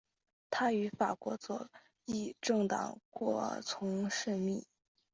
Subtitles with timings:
[0.49, 1.69] 他与法国左
[2.05, 4.65] 翼政党过从甚密。